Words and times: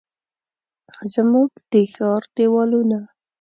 زموږ 1.13 1.49
د 1.71 1.73
ښار 1.93 2.23
دیوالونه، 2.35 2.99